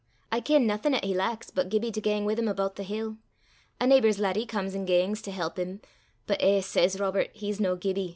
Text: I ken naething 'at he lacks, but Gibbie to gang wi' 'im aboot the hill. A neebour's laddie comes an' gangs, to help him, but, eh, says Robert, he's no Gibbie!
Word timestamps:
I 0.31 0.39
ken 0.39 0.65
naething 0.65 0.95
'at 0.95 1.03
he 1.05 1.13
lacks, 1.13 1.51
but 1.51 1.69
Gibbie 1.69 1.91
to 1.91 2.01
gang 2.01 2.25
wi' 2.25 2.33
'im 2.33 2.47
aboot 2.47 2.75
the 2.75 2.81
hill. 2.81 3.17
A 3.79 3.85
neebour's 3.85 4.17
laddie 4.17 4.47
comes 4.47 4.73
an' 4.73 4.85
gangs, 4.85 5.21
to 5.21 5.31
help 5.31 5.59
him, 5.59 5.79
but, 6.25 6.41
eh, 6.41 6.61
says 6.61 6.99
Robert, 6.99 7.29
he's 7.33 7.59
no 7.59 7.75
Gibbie! 7.75 8.09